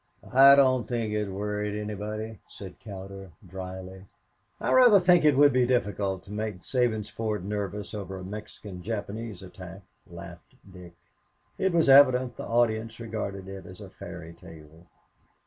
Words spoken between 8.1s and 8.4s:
a